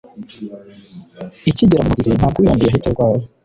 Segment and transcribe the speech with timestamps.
[1.49, 3.23] ikigera mu mubiri, ntabwo uyanduye ahita arwara